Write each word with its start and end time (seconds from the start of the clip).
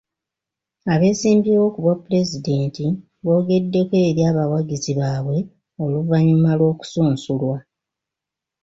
Abeesimbyewo 0.93 1.67
ku 1.73 1.79
bwa 1.83 1.95
pulezidenti 2.03 2.85
boogeddeko 3.25 3.95
eri 4.09 4.21
abawagizi 4.29 4.91
baabwe 4.99 5.37
oluvannyuma 5.83 6.51
lw'okusunsulwa. 6.59 7.57